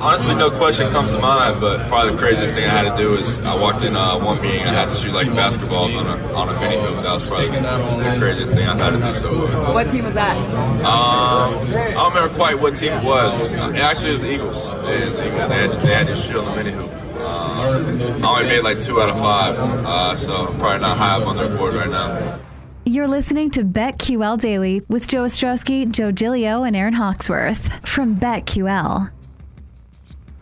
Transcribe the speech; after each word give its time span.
Honestly, 0.00 0.34
no 0.34 0.50
question 0.50 0.90
comes 0.90 1.12
to 1.12 1.18
mind, 1.18 1.60
but 1.60 1.86
probably 1.88 2.12
the 2.12 2.18
craziest 2.18 2.54
thing 2.54 2.64
I 2.64 2.82
had 2.82 2.96
to 2.96 2.96
do 2.96 3.14
is 3.14 3.42
I 3.42 3.54
walked 3.54 3.84
in 3.84 3.94
uh, 3.94 4.18
one 4.18 4.40
meeting. 4.40 4.60
And 4.60 4.70
I 4.70 4.80
had 4.80 4.88
to 4.88 4.94
shoot 4.94 5.12
like 5.12 5.26
basketballs 5.28 5.94
on 5.94 6.06
a 6.06 6.34
on 6.34 6.48
a 6.48 6.60
mini 6.60 6.80
hoop. 6.80 7.02
That 7.02 7.12
was 7.12 7.28
probably 7.28 7.50
the 7.50 8.16
craziest 8.18 8.54
thing 8.54 8.66
I 8.66 8.74
had 8.74 8.90
to 8.90 8.98
do 8.98 9.14
so 9.14 9.48
far. 9.48 9.74
What 9.74 9.90
team 9.90 10.04
was 10.04 10.14
that? 10.14 10.36
Um, 10.36 10.82
I 10.82 11.92
don't 11.92 12.14
remember 12.14 12.34
quite 12.34 12.58
what 12.58 12.74
team 12.74 12.92
it 12.94 13.04
was. 13.04 13.52
Uh, 13.52 13.72
actually, 13.76 14.08
it 14.08 14.12
was 14.12 14.20
the 14.20 14.32
Eagles. 14.32 14.68
It 14.68 15.04
was 15.04 15.16
the 15.16 15.26
Eagles. 15.26 15.48
They 15.50 15.58
had, 15.58 15.70
they 15.82 15.94
had 15.94 16.06
to 16.06 16.16
shoot 16.16 16.36
on 16.38 16.44
the 16.46 16.64
mini 16.64 16.70
hoop. 16.74 16.90
Uh, 17.16 18.24
I 18.24 18.38
only 18.38 18.44
made 18.46 18.60
like 18.62 18.80
two 18.80 19.00
out 19.00 19.10
of 19.10 19.18
five, 19.18 19.56
uh, 19.58 20.16
so 20.16 20.32
I'm 20.32 20.58
probably 20.58 20.80
not 20.80 20.96
high 20.96 21.20
up 21.20 21.26
on 21.26 21.36
their 21.36 21.54
board 21.54 21.74
right 21.74 21.90
now. 21.90 22.40
You're 22.86 23.08
listening 23.08 23.50
to 23.50 23.62
BetQL 23.62 24.40
Daily 24.40 24.80
with 24.88 25.06
Joe 25.06 25.24
Ostrowski, 25.24 25.88
Joe 25.90 26.10
Gilio, 26.12 26.66
and 26.66 26.74
Aaron 26.74 26.94
Hawksworth 26.94 27.86
from 27.86 28.16
BetQL. 28.18 29.10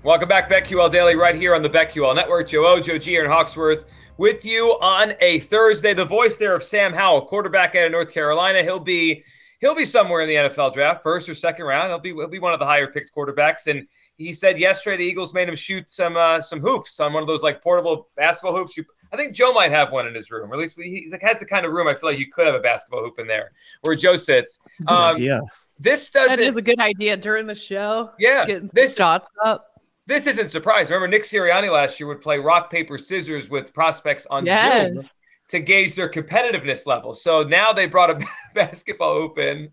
Welcome 0.03 0.31
back, 0.31 0.49
BetQL 0.49 0.91
Daily, 0.91 1.15
right 1.15 1.35
here 1.35 1.55
on 1.55 1.61
the 1.61 1.69
BetQL 1.69 2.15
Network. 2.15 2.49
Joe 2.49 2.67
O, 2.67 2.81
Joe 2.81 2.97
G, 2.97 3.17
Aaron 3.17 3.31
Hawksworth 3.31 3.85
with 4.17 4.47
you 4.47 4.69
on 4.81 5.13
a 5.21 5.41
Thursday. 5.41 5.93
The 5.93 6.07
voice 6.07 6.37
there 6.37 6.55
of 6.55 6.63
Sam 6.63 6.95
Howell, 6.95 7.27
quarterback 7.27 7.75
out 7.75 7.85
of 7.85 7.93
North 7.93 8.11
Carolina. 8.11 8.63
He'll 8.63 8.81
be 8.81 9.23
he'll 9.61 9.75
be 9.75 9.85
somewhere 9.85 10.23
in 10.23 10.29
the 10.29 10.37
NFL 10.37 10.73
draft, 10.73 11.03
first 11.03 11.29
or 11.29 11.35
second 11.35 11.67
round. 11.67 11.89
He'll 11.89 11.99
be 11.99 12.15
he'll 12.15 12.29
be 12.29 12.39
one 12.39 12.55
of 12.55 12.59
the 12.59 12.65
higher 12.65 12.87
picked 12.87 13.15
quarterbacks. 13.15 13.67
And 13.67 13.87
he 14.17 14.33
said 14.33 14.59
yesterday 14.59 14.97
the 14.97 15.05
Eagles 15.05 15.35
made 15.35 15.51
him 15.51 15.55
shoot 15.55 15.91
some 15.91 16.17
uh, 16.17 16.41
some 16.41 16.61
hoops 16.61 16.99
on 16.99 17.13
one 17.13 17.23
of 17.23 17.27
those 17.27 17.43
like 17.43 17.63
portable 17.63 18.09
basketball 18.17 18.57
hoops. 18.57 18.79
You, 18.79 18.87
I 19.13 19.19
think 19.19 19.35
Joe 19.35 19.53
might 19.53 19.71
have 19.71 19.93
one 19.93 20.07
in 20.07 20.15
his 20.15 20.31
room, 20.31 20.51
or 20.51 20.55
at 20.55 20.61
least 20.61 20.79
he 20.81 21.13
has 21.21 21.41
the 21.41 21.47
kind 21.47 21.67
of 21.67 21.73
room 21.73 21.89
I 21.89 21.95
feel 21.95 22.09
like 22.09 22.19
you 22.19 22.31
could 22.33 22.47
have 22.47 22.55
a 22.55 22.61
basketball 22.61 23.05
hoop 23.05 23.19
in 23.19 23.27
there 23.27 23.53
where 23.83 23.97
Joe 23.97 24.17
sits. 24.17 24.61
Um, 24.87 25.21
yeah. 25.21 25.41
This 25.79 26.11
doesn't. 26.11 26.39
That 26.39 26.43
is 26.43 26.57
a 26.57 26.63
good 26.63 26.79
idea 26.79 27.17
during 27.17 27.47
the 27.47 27.55
show. 27.55 28.11
Yeah, 28.19 28.47
getting 28.47 28.69
some 28.69 28.73
this- 28.75 28.97
shots 28.97 29.31
up. 29.45 29.70
This 30.11 30.27
isn't 30.27 30.51
surprise. 30.51 30.91
Remember, 30.91 31.07
Nick 31.07 31.23
Sirianni 31.23 31.71
last 31.73 32.01
year 32.01 32.09
would 32.09 32.21
play 32.21 32.39
rock, 32.39 32.69
paper, 32.69 32.99
scissors 32.99 33.49
with 33.49 33.73
prospects 33.73 34.27
on 34.27 34.45
Yes. 34.45 34.93
Zoom 34.93 35.09
to 35.49 35.61
gauge 35.61 35.95
their 35.95 36.09
competitiveness 36.09 36.87
level. 36.87 37.15
So 37.15 37.43
now 37.43 37.73
they 37.73 37.87
brought 37.87 38.11
a 38.11 38.27
basketball 38.55 39.13
open. 39.13 39.73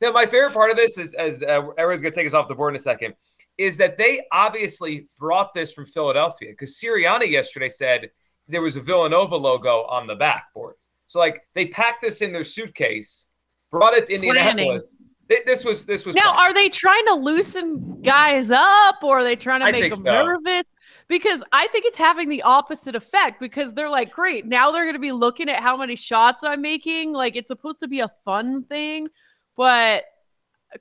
Now, 0.00 0.12
my 0.12 0.26
favorite 0.26 0.52
part 0.52 0.70
of 0.70 0.76
this 0.76 0.96
is, 0.96 1.14
as 1.14 1.42
uh, 1.42 1.68
everyone's 1.78 2.02
going 2.02 2.12
to 2.12 2.18
take 2.18 2.26
us 2.26 2.34
off 2.34 2.48
the 2.48 2.54
board 2.54 2.72
in 2.72 2.76
a 2.76 2.80
second, 2.80 3.14
is 3.58 3.76
that 3.76 3.98
they 3.98 4.20
obviously 4.32 5.06
brought 5.18 5.54
this 5.54 5.72
from 5.72 5.86
Philadelphia 5.86 6.50
because 6.50 6.76
Sirianni 6.76 7.28
yesterday 7.30 7.68
said 7.68 8.10
there 8.48 8.62
was 8.62 8.76
a 8.76 8.80
Villanova 8.80 9.36
logo 9.36 9.82
on 9.84 10.06
the 10.06 10.14
backboard. 10.14 10.74
So, 11.06 11.18
like, 11.18 11.42
they 11.54 11.66
packed 11.66 12.02
this 12.02 12.22
in 12.22 12.32
their 12.32 12.44
suitcase, 12.44 13.26
brought 13.70 13.94
it 13.94 14.06
to 14.06 14.14
Indianapolis. 14.14 14.96
Th- 15.28 15.44
This 15.44 15.64
was 15.64 15.84
this 15.84 16.04
was 16.04 16.14
Now, 16.14 16.34
are 16.34 16.52
they 16.52 16.68
trying 16.68 17.04
to 17.06 17.14
loosen 17.14 18.02
guys 18.02 18.50
up 18.50 18.96
or 19.02 19.20
are 19.20 19.24
they 19.24 19.36
trying 19.36 19.60
to 19.60 19.66
I 19.66 19.72
make 19.72 19.94
them 19.94 20.04
so. 20.04 20.24
nervous? 20.24 20.64
Because 21.06 21.42
I 21.52 21.66
think 21.68 21.84
it's 21.84 21.98
having 21.98 22.28
the 22.30 22.42
opposite 22.42 22.94
effect 22.94 23.38
because 23.38 23.74
they're 23.74 23.90
like, 23.90 24.10
great, 24.10 24.46
now 24.46 24.70
they're 24.70 24.84
going 24.84 24.94
to 24.94 24.98
be 25.00 25.12
looking 25.12 25.50
at 25.50 25.62
how 25.62 25.76
many 25.76 25.96
shots 25.96 26.42
I'm 26.42 26.62
making. 26.62 27.12
Like, 27.12 27.36
it's 27.36 27.48
supposed 27.48 27.80
to 27.80 27.88
be 27.88 28.00
a 28.00 28.10
fun 28.24 28.64
thing, 28.64 29.08
but 29.54 30.04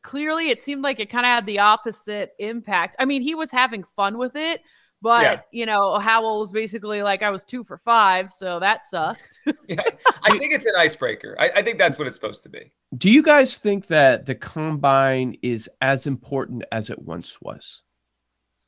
clearly 0.01 0.49
it 0.49 0.63
seemed 0.63 0.81
like 0.81 0.99
it 0.99 1.09
kind 1.09 1.25
of 1.25 1.29
had 1.29 1.45
the 1.45 1.59
opposite 1.59 2.31
impact. 2.39 2.95
I 2.99 3.05
mean, 3.05 3.21
he 3.21 3.35
was 3.35 3.51
having 3.51 3.83
fun 3.95 4.17
with 4.17 4.35
it, 4.35 4.61
but, 5.03 5.21
Yeah. 5.21 5.41
you 5.51 5.65
know, 5.67 5.99
Howell 5.99 6.39
was 6.39 6.51
basically 6.53 7.03
like, 7.03 7.21
I 7.21 7.29
was 7.29 7.43
two 7.43 7.63
for 7.65 7.77
five, 7.77 8.31
so 8.31 8.59
that 8.61 8.87
sucked. 8.87 9.21
Yeah, 9.67 9.81
I 10.23 10.37
think 10.37 10.53
it's 10.53 10.65
an 10.65 10.73
icebreaker. 10.77 11.35
I, 11.37 11.49
I 11.57 11.61
think 11.61 11.77
that's 11.77 11.97
what 11.99 12.07
it's 12.07 12.15
supposed 12.15 12.41
to 12.43 12.49
be. 12.49 12.71
Do 12.97 13.11
you 13.11 13.21
guys 13.21 13.57
think 13.57 13.87
that 13.87 14.25
the 14.25 14.33
combine 14.35 15.37
is 15.41 15.69
as 15.81 16.07
important 16.07 16.63
as 16.71 16.89
it 16.89 16.99
once 16.99 17.37
was? 17.41 17.81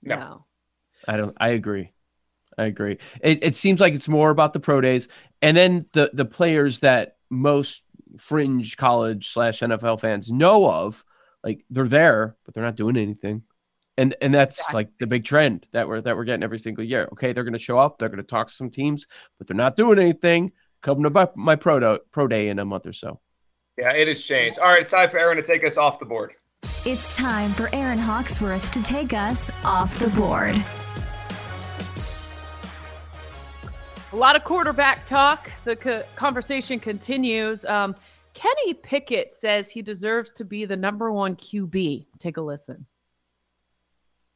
No. 0.04 0.46
I 1.08 1.18
don't. 1.18 1.36
I 1.40 1.50
agree. 1.50 1.92
I 2.58 2.66
agree. 2.66 2.98
It, 3.22 3.44
it 3.44 3.56
seems 3.56 3.80
like 3.80 3.94
it's 3.94 4.08
more 4.08 4.30
about 4.30 4.54
the 4.54 4.60
pro 4.60 4.82
days, 4.82 5.08
and 5.42 5.56
then 5.56 5.86
the 5.94 6.10
the 6.14 6.26
players 6.26 6.80
that 6.80 7.18
most 7.30 7.84
fringe 8.18 8.78
college 8.78 9.30
slash 9.30 9.60
NFL 9.60 10.00
fans 10.00 10.32
know 10.32 10.70
of, 10.70 11.04
like 11.44 11.64
they're 11.70 11.88
there, 11.88 12.36
but 12.46 12.54
they're 12.54 12.64
not 12.64 12.78
doing 12.78 12.98
anything, 12.98 13.44
and 13.98 14.16
and 14.22 14.34
that's 14.34 14.60
Exactly. 14.60 14.78
like 14.78 14.90
the 15.00 15.08
big 15.08 15.24
trend 15.26 15.68
that 15.72 15.88
we're 15.88 16.02
that 16.02 16.16
we're 16.18 16.24
getting 16.26 16.44
every 16.44 16.60
single 16.60 16.84
year. 16.84 17.08
Okay, 17.14 17.34
they're 17.34 17.44
going 17.44 17.54
to 17.54 17.60
show 17.60 17.78
up, 17.80 17.98
they're 17.98 18.10
going 18.10 18.18
to 18.18 18.24
talk 18.24 18.48
to 18.48 18.54
some 18.54 18.70
teams, 18.70 19.08
but 19.38 19.48
they're 19.48 19.56
not 19.58 19.76
doing 19.76 20.00
anything. 20.00 20.52
Come 20.82 21.02
to 21.04 21.10
my, 21.10 21.28
my 21.36 21.56
pro 21.56 21.80
do- 21.80 22.00
pro 22.12 22.28
day 22.28 22.50
in 22.50 22.60
a 22.60 22.66
month 22.66 22.86
or 22.86 22.94
so. 22.94 23.20
Yeah, 23.78 23.92
it 23.92 24.08
has 24.08 24.22
changed. 24.24 24.60
All 24.60 24.66
right, 24.68 24.82
it's 24.82 24.92
time 24.92 25.10
for 25.10 25.18
Aaron 25.18 25.38
to 25.38 25.44
take 25.44 25.66
us 25.66 25.78
off 25.78 26.00
the 26.00 26.06
board. 26.06 26.34
It's 26.86 27.16
time 27.18 27.52
for 27.52 27.70
Aaron 27.74 27.98
Hawksworth 27.98 28.72
to 28.72 28.84
take 28.84 29.14
us 29.14 29.52
off 29.66 29.98
the 30.00 30.10
board. 30.10 30.56
A 34.14 34.16
lot 34.16 34.36
of 34.36 34.44
quarterback 34.44 35.06
talk. 35.06 35.52
The 35.66 35.76
co- 35.76 36.04
conversation 36.16 36.80
continues. 36.80 37.66
Um, 37.66 37.96
Kenny 38.34 38.74
Pickett 38.76 39.34
says 39.34 39.70
he 39.70 39.82
deserves 39.82 40.32
to 40.34 40.46
be 40.46 40.66
the 40.66 40.76
number 40.78 41.12
one 41.12 41.36
QB. 41.36 42.06
Take 42.20 42.38
a 42.38 42.42
listen. 42.42 42.86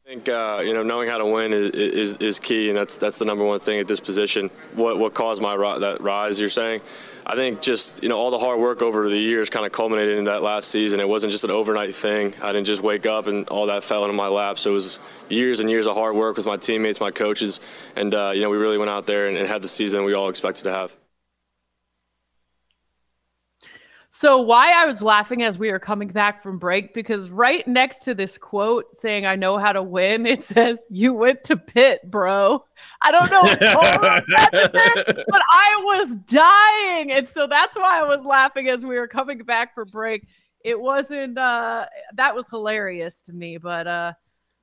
I 0.09 0.12
think 0.12 0.28
uh, 0.28 0.64
you 0.66 0.74
know 0.74 0.81
knowing 0.81 1.08
how 1.08 1.20
to 1.20 1.25
win 1.28 1.53
is, 1.53 1.70
is, 1.70 2.16
is 2.16 2.40
key, 2.40 2.70
and 2.70 2.75
that's 2.75 2.97
that's 2.97 3.18
the 3.18 3.25
number 3.25 3.46
one 3.46 3.59
thing 3.59 3.80
at 3.80 3.88
this 3.88 4.00
position. 4.00 4.50
What 4.74 4.97
what 4.97 5.14
caused 5.14 5.40
my 5.40 5.53
ri- 5.53 5.81
that 5.81 6.02
rise? 6.02 6.40
You're 6.40 6.50
saying, 6.50 6.81
I 7.28 7.36
think 7.36 7.62
just 7.62 8.02
you 8.02 8.09
know 8.09 8.18
all 8.18 8.31
the 8.31 8.40
hard 8.40 8.59
work 8.59 8.81
over 8.81 9.08
the 9.08 9.19
years 9.19 9.52
kind 9.52 9.68
of 9.68 9.72
culminated 9.72 10.18
in 10.18 10.24
that 10.24 10.42
last 10.42 10.72
season. 10.72 11.00
It 11.00 11.08
wasn't 11.08 11.31
just 11.31 11.44
an 11.44 11.52
overnight 11.52 11.94
thing. 11.94 12.34
I 12.42 12.52
didn't 12.52 12.66
just 12.66 12.81
wake 12.81 13.06
up 13.06 13.28
and 13.28 13.48
all 13.50 13.68
that 13.68 13.84
fell 13.84 14.03
into 14.03 14.16
my 14.16 14.30
lap. 14.30 14.58
So 14.58 14.72
it 14.72 14.74
was 14.74 15.00
years 15.30 15.59
and 15.59 15.69
years 15.69 15.86
of 15.86 15.96
hard 15.96 16.16
work 16.16 16.38
with 16.38 16.48
my 16.48 16.58
teammates, 16.58 17.00
my 17.00 17.12
coaches, 17.12 17.59
and 17.96 18.12
uh, 18.16 18.31
you 18.34 18.42
know 18.42 18.50
we 18.50 18.58
really 18.58 18.80
went 18.80 18.90
out 18.90 19.06
there 19.06 19.28
and, 19.28 19.38
and 19.38 19.48
had 19.48 19.62
the 19.62 19.68
season 19.68 20.06
we 20.06 20.14
all 20.14 20.30
expected 20.30 20.64
to 20.64 20.72
have. 20.72 20.98
So, 24.12 24.40
why 24.40 24.72
I 24.72 24.86
was 24.88 25.03
laughing 25.03 25.44
as 25.44 25.59
we 25.59 25.72
were 25.72 25.80
coming 25.80 26.08
back 26.08 26.42
from 26.42 26.58
break, 26.58 26.96
because 26.96 27.30
right 27.30 27.68
next 27.68 28.00
to 28.06 28.16
this 28.16 28.40
quote 28.40 28.86
saying, 28.96 29.28
I 29.28 29.36
know 29.36 29.58
how 29.59 29.72
to 29.72 29.84
win, 29.84 30.25
it 30.25 30.44
says, 30.44 30.88
You 30.90 31.14
went 31.14 31.44
to 31.46 31.58
Pitt, 31.58 32.02
bro. 32.09 32.66
I 33.02 33.12
don't 33.12 33.30
know 33.30 33.46
if 33.52 33.59
Cole 33.59 34.22
this, 34.74 35.06
but 35.06 35.42
I 35.53 35.81
was 35.84 36.16
dying. 36.25 37.12
And 37.12 37.28
so 37.28 37.46
that's 37.46 37.75
why 37.75 38.00
I 38.00 38.04
was 38.04 38.24
laughing 38.24 38.68
as 38.69 38.83
we 38.83 38.98
were 38.98 39.07
coming 39.07 39.39
back 39.39 39.75
from 39.75 39.89
break. 39.89 40.25
It 40.66 40.80
wasn't, 40.80 41.38
uh, 41.38 41.86
that 42.16 42.36
was 42.36 42.50
hilarious 42.50 43.22
to 43.24 43.33
me, 43.33 43.57
but 43.57 43.86
uh, 43.88 44.13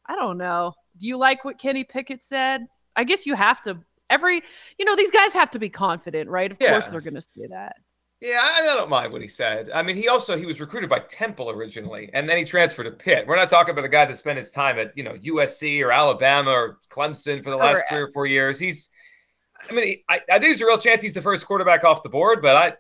I 0.07 0.17
don't 0.17 0.39
know. 0.39 0.75
Do 0.99 1.07
you 1.07 1.19
like 1.19 1.45
what 1.45 1.59
Kenny 1.59 1.85
Pickett 1.85 2.25
said? 2.25 2.67
I 2.97 3.05
guess 3.05 3.27
you 3.27 3.35
have 3.35 3.63
to, 3.63 3.79
every, 4.11 4.43
you 4.79 4.85
know, 4.85 4.97
these 4.97 5.11
guys 5.11 5.33
have 5.35 5.51
to 5.53 5.59
be 5.59 5.69
confident, 5.69 6.29
right? 6.29 6.51
Of 6.51 6.59
Yeah. 6.61 6.73
course 6.73 6.89
they're 6.89 7.01
going 7.01 7.15
to 7.15 7.21
say 7.21 7.47
that. 7.51 7.77
Yeah, 8.21 8.41
I, 8.43 8.61
I 8.73 8.77
don't 8.77 8.89
mind 8.89 9.13
what 9.13 9.21
he 9.21 9.29
said. 9.29 9.69
I 9.71 9.83
mean, 9.83 9.95
he 9.95 10.09
also 10.09 10.39
he 10.39 10.47
was 10.47 10.59
recruited 10.59 10.89
by 10.89 11.01
Temple 11.01 11.51
originally, 11.51 12.09
and 12.15 12.27
then 12.29 12.39
he 12.39 12.45
transferred 12.45 12.85
to 12.85 12.91
Pitt. 12.91 13.27
We're 13.27 13.37
not 13.37 13.51
talking 13.51 13.73
about 13.73 13.85
a 13.85 13.89
guy 13.89 14.07
that 14.07 14.17
spent 14.17 14.39
his 14.39 14.51
time 14.51 14.79
at 14.79 14.97
you 14.97 15.05
know 15.05 15.13
USC 15.13 15.85
or 15.85 15.93
Alabama 15.93 16.51
or 16.51 16.79
Clemson 16.89 17.45
for 17.45 17.51
the 17.51 17.59
last 17.59 17.75
Correct. 17.75 17.89
three 17.91 18.01
or 18.01 18.11
four 18.13 18.27
years. 18.27 18.59
He's, 18.59 18.89
I 19.69 19.75
mean, 19.75 19.87
he, 19.87 20.05
I, 20.09 20.15
I 20.15 20.39
think 20.39 20.45
there's 20.45 20.63
a 20.63 20.67
real 20.67 20.79
chance 20.79 21.03
he's 21.03 21.13
the 21.13 21.21
first 21.21 21.47
quarterback 21.47 21.85
off 21.85 22.03
the 22.03 22.09
board, 22.09 22.41
but 22.41 22.57
I, 22.57 22.73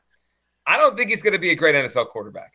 I 0.66 0.78
don't 0.78 0.96
think 0.96 1.10
he's 1.10 1.22
going 1.22 1.34
to 1.34 1.38
be 1.38 1.50
a 1.50 1.54
great 1.54 1.74
NFL 1.74 2.08
quarterback. 2.08 2.52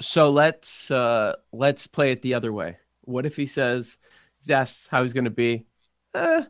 So 0.00 0.30
let's 0.30 0.90
uh 0.90 1.34
let's 1.52 1.86
play 1.86 2.12
it 2.12 2.22
the 2.22 2.32
other 2.32 2.52
way. 2.52 2.78
What 3.02 3.26
if 3.26 3.36
he 3.36 3.44
says 3.44 3.98
he's 4.40 4.50
asked 4.50 4.88
how 4.88 5.02
he's 5.02 5.12
going 5.12 5.24
to 5.24 5.30
be? 5.30 5.66
Uh, 6.14 6.44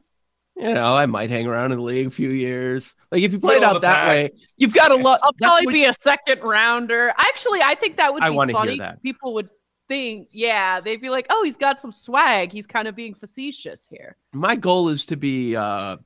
you 0.61 0.75
know, 0.75 0.95
I 0.95 1.07
might 1.07 1.31
hang 1.31 1.47
around 1.47 1.73
in 1.73 1.79
the 1.79 1.85
league 1.85 2.07
a 2.07 2.11
few 2.11 2.31
years. 2.31 2.95
Like 3.11 3.23
if 3.23 3.33
you 3.33 3.39
played 3.41 3.61
Middle 3.61 3.77
out 3.77 3.81
that 3.83 3.95
pack. 3.95 4.09
way, 4.09 4.31
you've 4.57 4.75
got 4.75 4.91
a 4.91 4.97
lot. 4.97 5.21
I'll 5.23 5.33
probably 5.35 5.67
what- 5.67 5.73
be 5.73 5.85
a 5.85 5.93
second 5.95 6.43
rounder. 6.43 7.13
Actually, 7.19 7.61
I 7.63 7.75
think 7.75 7.97
that 7.97 8.13
would 8.13 8.23
I 8.23 8.31
be 8.31 8.37
wanna 8.37 8.53
hear 8.53 8.61
funny. 8.61 8.79
that. 8.79 9.03
People 9.03 9.35
would 9.35 9.49
think, 9.89 10.29
yeah, 10.33 10.81
they'd 10.81 11.01
be 11.01 11.11
like, 11.11 11.27
"Oh, 11.31 11.43
he's 11.45 11.57
got 11.57 11.81
some 11.81 11.91
swag. 11.93 12.53
He's 12.53 12.67
kind 12.67 12.87
of 12.87 12.95
being 12.95 13.15
facetious 13.15 13.89
here." 13.91 14.17
my 14.33 14.55
goal 14.55 14.89
is 14.91 15.07
to 15.07 15.17
be 15.17 15.57
uh 15.57 15.97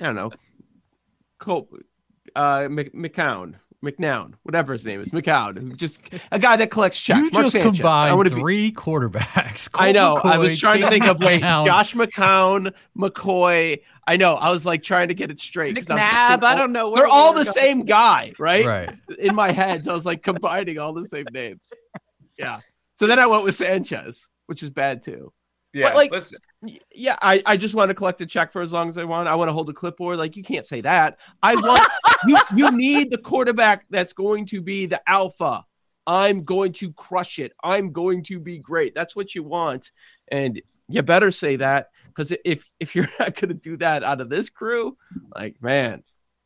I 0.00 0.04
don't 0.04 0.14
know, 0.14 0.30
Col- 1.38 1.68
uh 2.36 2.68
Mc- 2.70 2.94
McCown, 2.94 3.54
McNown, 3.82 4.34
whatever 4.44 4.72
his 4.72 4.86
name 4.86 5.00
is, 5.00 5.10
McCown, 5.10 5.74
just 5.76 6.00
a 6.30 6.38
guy 6.38 6.54
that 6.56 6.70
collects 6.70 7.00
checks. 7.00 7.18
You 7.18 7.30
Mark 7.32 7.44
just 7.44 7.52
Sanchez. 7.52 7.66
I 7.66 7.70
combined 8.10 8.16
wanna 8.16 8.30
be- 8.30 8.36
three 8.40 8.72
quarterbacks. 8.72 9.68
I 9.74 9.92
Colt 9.92 9.94
know. 10.24 10.30
I 10.30 10.38
was 10.38 10.52
McCoy, 10.52 10.60
trying 10.60 10.80
to 10.82 10.88
think 10.88 11.04
of 11.06 11.18
wait, 11.20 11.42
McNown. 11.42 11.66
Josh 11.66 11.94
McCown, 11.94 12.72
McCoy. 12.96 13.80
I 14.06 14.16
know. 14.16 14.34
I 14.34 14.50
was 14.50 14.64
like 14.66 14.82
trying 14.82 15.08
to 15.08 15.14
get 15.14 15.30
it 15.30 15.40
straight. 15.40 15.74
'cause 15.76 15.90
I 15.90 15.94
was 15.96 16.14
McNabb, 16.14 16.44
I 16.44 16.50
all- 16.52 16.56
don't 16.58 16.72
know. 16.72 16.94
They're 16.94 17.06
all 17.06 17.32
the 17.32 17.44
going. 17.44 17.54
same 17.54 17.82
guy, 17.84 18.32
right? 18.38 18.64
Right. 18.64 18.90
In 19.18 19.34
my 19.34 19.50
head, 19.52 19.84
so 19.84 19.90
I 19.90 19.94
was 19.94 20.06
like 20.06 20.22
combining 20.22 20.78
all 20.78 20.92
the 20.92 21.06
same 21.06 21.26
names. 21.32 21.72
Yeah. 22.38 22.58
So 22.92 23.06
then 23.06 23.18
I 23.18 23.26
went 23.26 23.42
with 23.44 23.54
Sanchez, 23.56 24.28
which 24.46 24.62
is 24.62 24.70
bad 24.70 25.02
too. 25.02 25.32
Yeah, 25.72 25.94
like- 25.94 26.10
listen, 26.10 26.38
Yeah, 26.94 27.16
I, 27.22 27.42
I 27.46 27.56
just 27.56 27.74
want 27.74 27.88
to 27.88 27.94
collect 27.94 28.20
a 28.20 28.26
check 28.26 28.52
for 28.52 28.62
as 28.62 28.72
long 28.72 28.88
as 28.88 28.98
I 28.98 29.04
want. 29.04 29.28
I 29.28 29.34
want 29.34 29.48
to 29.48 29.52
hold 29.52 29.68
a 29.70 29.72
clipboard. 29.72 30.18
Like 30.18 30.36
you 30.36 30.42
can't 30.42 30.66
say 30.66 30.80
that. 30.82 31.18
I 31.42 31.54
want 31.56 31.86
you 32.26 32.36
you 32.54 32.70
need 32.70 33.10
the 33.10 33.18
quarterback 33.18 33.86
that's 33.90 34.12
going 34.12 34.46
to 34.46 34.60
be 34.60 34.86
the 34.86 35.00
alpha. 35.08 35.64
I'm 36.06 36.44
going 36.44 36.72
to 36.74 36.92
crush 36.92 37.38
it. 37.38 37.52
I'm 37.62 37.92
going 37.92 38.24
to 38.24 38.40
be 38.40 38.58
great. 38.58 38.94
That's 38.94 39.14
what 39.14 39.34
you 39.34 39.44
want. 39.44 39.92
And 40.28 40.60
you 40.88 41.02
better 41.02 41.30
say 41.30 41.56
that 41.56 41.90
because 42.08 42.32
if 42.44 42.64
if 42.80 42.94
you're 42.94 43.08
not 43.18 43.34
going 43.34 43.48
to 43.48 43.54
do 43.54 43.76
that 43.78 44.02
out 44.02 44.20
of 44.20 44.28
this 44.28 44.50
crew, 44.50 44.96
like 45.34 45.56
man, 45.62 46.02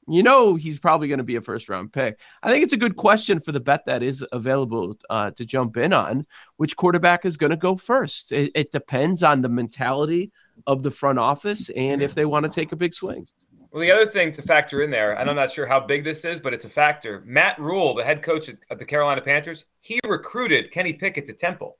you 0.08 0.22
know 0.22 0.54
he's 0.54 0.78
probably 0.78 1.08
going 1.08 1.18
to 1.18 1.24
be 1.24 1.36
a 1.36 1.40
first 1.40 1.68
round 1.68 1.92
pick. 1.92 2.18
I 2.42 2.50
think 2.50 2.64
it's 2.64 2.72
a 2.72 2.78
good 2.78 2.96
question 2.96 3.40
for 3.40 3.52
the 3.52 3.60
bet 3.60 3.86
that 3.86 4.02
is 4.02 4.24
available 4.32 4.96
uh, 5.10 5.30
to 5.32 5.44
jump 5.44 5.76
in 5.76 5.92
on. 5.92 6.26
Which 6.56 6.76
quarterback 6.76 7.24
is 7.24 7.36
going 7.36 7.50
to 7.50 7.56
go 7.56 7.76
first? 7.76 8.32
It, 8.32 8.52
it 8.54 8.70
depends 8.70 9.22
on 9.22 9.42
the 9.42 9.48
mentality 9.48 10.32
of 10.66 10.82
the 10.82 10.90
front 10.90 11.18
office 11.18 11.68
and 11.70 12.02
if 12.02 12.14
they 12.14 12.24
want 12.24 12.44
to 12.44 12.50
take 12.50 12.72
a 12.72 12.76
big 12.76 12.94
swing. 12.94 13.26
Well, 13.72 13.82
the 13.82 13.90
other 13.90 14.06
thing 14.06 14.32
to 14.32 14.42
factor 14.42 14.80
in 14.80 14.90
there, 14.90 15.18
and 15.18 15.28
I'm 15.28 15.36
not 15.36 15.52
sure 15.52 15.66
how 15.66 15.80
big 15.80 16.02
this 16.02 16.24
is, 16.24 16.40
but 16.40 16.54
it's 16.54 16.64
a 16.64 16.68
factor. 16.70 17.22
Matt 17.26 17.58
Rhule, 17.58 17.94
the 17.94 18.04
head 18.04 18.22
coach 18.22 18.48
of 18.70 18.78
the 18.78 18.84
Carolina 18.86 19.20
Panthers, 19.20 19.66
he 19.80 20.00
recruited 20.06 20.70
Kenny 20.70 20.94
Pickett 20.94 21.26
to 21.26 21.34
Temple. 21.34 21.76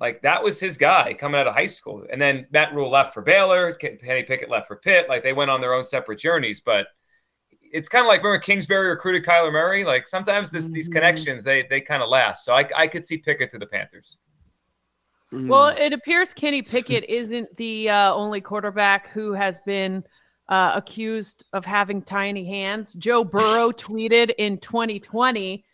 Like 0.00 0.22
that 0.22 0.42
was 0.42 0.58
his 0.58 0.76
guy 0.76 1.14
coming 1.14 1.40
out 1.40 1.46
of 1.46 1.54
high 1.54 1.66
school. 1.66 2.04
And 2.10 2.20
then 2.20 2.46
Matt 2.50 2.74
Rhule 2.74 2.90
left 2.90 3.14
for 3.14 3.22
Baylor, 3.22 3.74
Kenny 3.74 4.24
Pickett 4.24 4.50
left 4.50 4.66
for 4.66 4.76
Pitt. 4.76 5.08
Like 5.08 5.22
they 5.22 5.32
went 5.32 5.50
on 5.50 5.60
their 5.60 5.74
own 5.74 5.84
separate 5.84 6.18
journeys. 6.18 6.60
But 6.60 6.88
it's 7.74 7.88
kind 7.88 8.04
of 8.04 8.06
like 8.06 8.22
remember 8.22 8.38
Kingsbury 8.38 8.88
recruited 8.88 9.24
Kyler 9.24 9.52
Murray. 9.52 9.84
Like 9.84 10.06
sometimes 10.06 10.50
this, 10.50 10.68
these 10.68 10.88
connections 10.88 11.42
they 11.42 11.66
they 11.68 11.80
kind 11.80 12.02
of 12.02 12.08
last. 12.08 12.44
So 12.44 12.54
I, 12.54 12.68
I 12.76 12.86
could 12.86 13.04
see 13.04 13.18
Pickett 13.18 13.50
to 13.50 13.58
the 13.58 13.66
Panthers. 13.66 14.16
Well, 15.32 15.68
it 15.68 15.92
appears 15.92 16.32
Kenny 16.32 16.62
Pickett 16.62 17.04
isn't 17.08 17.56
the 17.56 17.90
uh, 17.90 18.14
only 18.14 18.40
quarterback 18.40 19.08
who 19.08 19.32
has 19.32 19.58
been 19.66 20.04
uh, 20.48 20.72
accused 20.76 21.44
of 21.52 21.64
having 21.64 22.00
tiny 22.02 22.46
hands. 22.46 22.94
Joe 22.94 23.24
Burrow 23.24 23.70
tweeted 23.72 24.30
in 24.38 24.58
2020. 24.58 25.64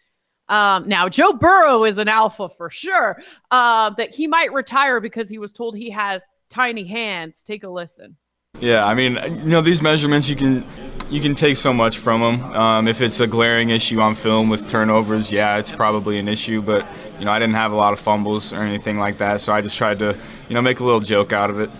Um, 0.48 0.88
now, 0.88 1.10
Joe 1.10 1.34
Burrow 1.34 1.84
is 1.84 1.98
an 1.98 2.08
alpha 2.08 2.48
for 2.48 2.70
sure. 2.70 3.22
Uh, 3.50 3.90
that 3.98 4.14
he 4.14 4.26
might 4.26 4.52
retire 4.54 5.00
because 5.00 5.28
he 5.28 5.38
was 5.38 5.52
told 5.52 5.76
he 5.76 5.90
has 5.90 6.22
tiny 6.48 6.84
hands. 6.84 7.42
Take 7.42 7.62
a 7.62 7.68
listen. 7.68 8.16
Yeah, 8.58 8.86
I 8.86 8.94
mean, 8.94 9.14
you 9.14 9.50
know, 9.50 9.60
these 9.60 9.82
measurements 9.82 10.28
you 10.28 10.36
can 10.36 10.64
you 11.10 11.20
can 11.20 11.34
take 11.34 11.56
so 11.56 11.72
much 11.72 11.98
from 11.98 12.20
them. 12.20 12.52
Um, 12.54 12.88
if 12.88 13.00
it's 13.00 13.20
a 13.20 13.26
glaring 13.26 13.70
issue 13.70 14.00
on 14.00 14.14
film 14.14 14.48
with 14.48 14.68
turnovers, 14.68 15.30
yeah, 15.32 15.58
it's 15.58 15.72
probably 15.72 16.18
an 16.18 16.28
issue. 16.28 16.62
But 16.62 16.86
you 17.18 17.24
know, 17.24 17.32
I 17.32 17.38
didn't 17.38 17.54
have 17.54 17.72
a 17.72 17.76
lot 17.76 17.92
of 17.92 18.00
fumbles 18.00 18.52
or 18.52 18.60
anything 18.60 18.98
like 18.98 19.18
that, 19.18 19.40
so 19.40 19.52
I 19.52 19.60
just 19.60 19.76
tried 19.76 19.98
to 20.00 20.16
you 20.48 20.54
know 20.54 20.62
make 20.62 20.80
a 20.80 20.84
little 20.84 21.00
joke 21.00 21.32
out 21.32 21.50
of 21.50 21.58
it. 21.60 21.70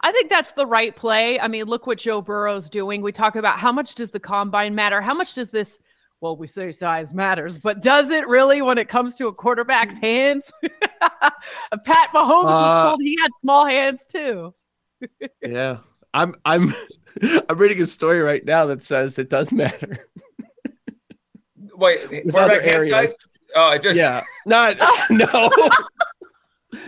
I 0.00 0.12
think 0.12 0.30
that's 0.30 0.52
the 0.52 0.66
right 0.66 0.94
play. 0.94 1.40
I 1.40 1.48
mean, 1.48 1.64
look 1.64 1.88
what 1.88 1.98
Joe 1.98 2.22
Burrow's 2.22 2.70
doing. 2.70 3.02
We 3.02 3.10
talk 3.10 3.34
about 3.34 3.58
how 3.58 3.72
much 3.72 3.96
does 3.96 4.10
the 4.10 4.20
combine 4.20 4.72
matter? 4.74 5.00
How 5.00 5.12
much 5.12 5.34
does 5.34 5.50
this, 5.50 5.80
well, 6.20 6.36
we 6.36 6.46
say 6.46 6.70
size 6.70 7.12
matters, 7.12 7.58
but 7.58 7.82
does 7.82 8.10
it 8.12 8.28
really 8.28 8.62
when 8.62 8.78
it 8.78 8.88
comes 8.88 9.16
to 9.16 9.26
a 9.26 9.32
quarterback's 9.34 9.98
hands? 9.98 10.52
Pat 11.02 12.10
Mahomes 12.14 12.44
was 12.44 12.60
Uh, 12.60 12.88
told 12.90 13.00
he 13.02 13.18
had 13.20 13.30
small 13.40 13.66
hands 13.66 14.06
too. 14.06 14.54
Yeah. 15.42 15.78
I'm 16.18 16.34
I'm 16.44 16.74
I'm 17.48 17.56
reading 17.58 17.80
a 17.80 17.86
story 17.86 18.20
right 18.20 18.44
now 18.44 18.66
that 18.66 18.82
says 18.82 19.18
it 19.18 19.30
does 19.30 19.52
matter. 19.52 20.08
Wait, 21.76 22.10
With 22.10 22.30
quarterback 22.32 22.62
other 22.62 22.70
hand 22.78 22.86
size? 22.88 23.14
Oh, 23.54 23.70
it 23.72 23.82
just 23.82 23.98
Yeah. 23.98 24.22
Not 24.46 24.76
no. 25.10 25.50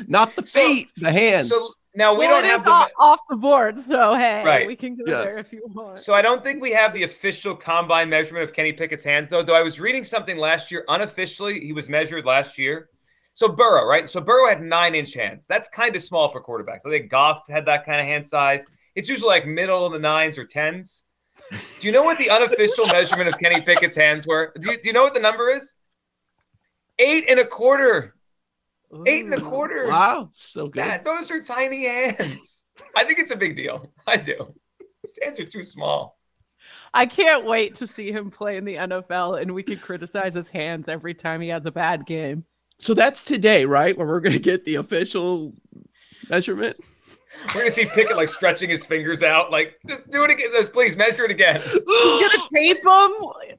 Not 0.09 0.35
the 0.37 0.45
So- 0.47 0.61
feet, 0.61 0.89
the 0.97 1.13
hands. 1.13 1.49
So 1.49 1.69
now 1.95 2.13
we 2.13 2.27
Well, 2.27 2.41
don't 2.41 2.45
it 2.45 2.49
have 2.51 2.61
is 2.61 2.65
the. 2.65 2.71
off, 2.71 2.91
off 2.99 3.21
the 3.29 3.37
board, 3.37 3.79
so 3.79 4.15
hey, 4.15 4.43
Right. 4.45 4.67
we 4.67 4.77
can 4.77 4.97
go 4.97 5.05
Yes. 5.07 5.25
there 5.25 5.39
if 5.39 5.53
you 5.53 5.63
want. 5.69 5.99
So 5.99 6.15
I 6.15 6.23
don't 6.23 6.43
think 6.45 6.61
we 6.63 6.71
have 6.73 6.93
the 6.93 7.03
official 7.05 7.55
combine 7.57 8.09
measurement 8.09 8.45
of 8.45 8.53
Kenny 8.55 8.73
Pickett's 8.73 9.05
hands, 9.05 9.29
though. 9.29 9.43
Though 9.43 9.57
I 9.57 9.63
was 9.63 9.81
reading 9.81 10.05
something 10.05 10.39
last 10.39 10.71
year, 10.71 10.85
unofficially, 10.89 11.61
he 11.61 11.73
was 11.73 11.89
measured 11.89 12.25
last 12.25 12.59
year. 12.59 12.91
So 13.35 13.49
Burrow, 13.49 13.87
right? 13.87 14.09
So 14.11 14.21
Burrow 14.21 14.49
had 14.49 14.61
nine 14.61 14.95
inch 14.95 15.15
hands. 15.15 15.47
That's 15.47 15.69
kind 15.69 15.95
of 15.97 16.03
small 16.03 16.29
for 16.29 16.43
quarterbacks. 16.43 16.85
I 16.87 16.91
think 16.91 17.11
Goff 17.11 17.43
had 17.49 17.65
that 17.67 17.87
kind 17.87 18.01
of 18.01 18.07
hand 18.07 18.27
size. 18.27 18.67
It's 18.95 19.09
usually 19.09 19.29
like 19.29 19.47
middle 19.47 19.85
of 19.87 19.93
the 19.93 19.99
nines 19.99 20.39
or 20.39 20.45
tens. 20.45 21.05
Do 21.51 21.87
you 21.87 21.93
know 21.93 22.03
what 22.03 22.19
the 22.19 22.31
unofficial 22.31 22.87
measurement 22.89 23.29
of 23.29 23.39
Kenny 23.39 23.61
Pickett's 23.61 23.97
hands 23.97 24.27
were? 24.27 24.53
Do 24.61 24.73
you, 24.73 24.77
do 24.81 24.89
you 24.89 24.93
know 24.93 25.03
what 25.03 25.15
the 25.15 25.21
number 25.21 25.51
is? 25.51 25.75
Eight 26.99 27.25
and 27.29 27.41
a 27.41 27.47
quarter. 27.47 28.15
Eight 29.07 29.25
and 29.25 29.35
a 29.35 29.41
quarter. 29.41 29.87
wow, 29.87 30.31
so 30.33 30.67
good. 30.69 30.83
That, 30.83 31.05
those 31.05 31.31
are 31.31 31.41
tiny 31.41 31.87
hands. 31.87 32.65
I 32.97 33.05
think 33.05 33.21
it's 33.21 33.31
a 33.31 33.37
big 33.37 33.57
deal. 33.57 33.87
I 34.07 34.17
do. 34.17 34.55
His 35.03 35.19
hands 35.23 35.39
are 35.39 35.45
too 35.45 35.63
small. 35.63 36.19
I 36.93 37.07
can't 37.07 37.47
wait 37.47 37.77
to 37.77 37.87
see 37.87 38.11
him 38.11 38.31
play 38.31 38.57
in 38.57 38.65
the 38.65 38.75
NFL, 38.75 39.41
and 39.41 39.55
we 39.55 39.63
can 39.63 39.79
criticize 39.79 40.35
his 40.35 40.49
hands 40.49 40.89
every 40.89 41.15
time 41.15 41.41
he 41.41 41.49
has 41.49 41.65
a 41.65 41.71
bad 41.71 42.05
game. 42.05 42.45
So 42.81 42.95
that's 42.95 43.25
today, 43.25 43.65
right? 43.65 43.97
Where 43.97 44.07
we're 44.07 44.21
gonna 44.21 44.39
get 44.39 44.65
the 44.65 44.77
official 44.77 45.55
measurement. 46.29 46.77
We're 47.55 47.61
gonna 47.61 47.71
see 47.71 47.87
Pickett 47.87 48.17
like 48.17 48.29
stretching 48.29 48.69
his 48.71 48.85
fingers 48.85 49.23
out, 49.23 49.51
like 49.51 49.79
just 49.87 50.09
do 50.11 50.25
it 50.25 50.31
again. 50.31 50.49
Just 50.53 50.73
please 50.73 50.97
measure 50.97 51.25
it 51.25 51.31
again. 51.31 51.61
He's 51.65 51.81
gonna 51.83 52.49
tape 52.55 52.79
him, 52.85 53.13